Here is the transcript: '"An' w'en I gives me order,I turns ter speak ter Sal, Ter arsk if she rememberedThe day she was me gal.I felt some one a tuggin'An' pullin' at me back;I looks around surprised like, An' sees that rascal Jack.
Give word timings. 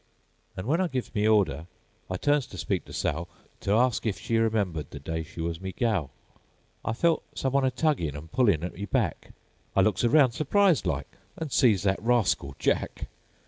'"An' 0.57 0.63
w'en 0.63 0.81
I 0.81 0.87
gives 0.87 1.13
me 1.13 1.27
order,I 1.27 2.17
turns 2.17 2.47
ter 2.47 2.57
speak 2.57 2.85
ter 2.85 2.91
Sal, 2.91 3.27
Ter 3.59 3.71
arsk 3.75 4.07
if 4.07 4.17
she 4.19 4.33
rememberedThe 4.37 5.03
day 5.03 5.21
she 5.21 5.41
was 5.41 5.61
me 5.61 5.73
gal.I 5.73 6.93
felt 6.93 7.21
some 7.35 7.53
one 7.53 7.65
a 7.65 7.69
tuggin'An' 7.69 8.29
pullin' 8.29 8.63
at 8.63 8.73
me 8.73 8.85
back;I 8.85 9.81
looks 9.81 10.03
around 10.03 10.31
surprised 10.31 10.87
like, 10.87 11.17
An' 11.37 11.51
sees 11.51 11.83
that 11.83 12.01
rascal 12.01 12.55
Jack. 12.57 13.09